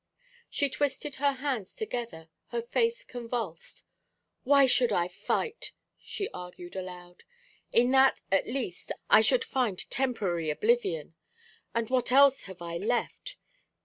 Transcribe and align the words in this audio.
She 0.49 0.67
twisted 0.67 1.13
her 1.21 1.33
hands 1.33 1.75
together, 1.75 2.29
her 2.47 2.63
face 2.63 3.03
convulsed. 3.03 3.83
"Why 4.43 4.65
should 4.65 4.91
I 4.91 5.07
fight?" 5.07 5.73
she 6.01 6.27
argued 6.33 6.75
aloud. 6.75 7.21
"In 7.71 7.91
that, 7.91 8.23
at 8.31 8.47
least, 8.47 8.91
I 9.11 9.21
should 9.21 9.43
find 9.43 9.77
temporary 9.91 10.49
oblivion. 10.49 11.13
And 11.75 11.91
what 11.91 12.11
else 12.11 12.45
have 12.45 12.63
I 12.63 12.77
left? 12.77 13.37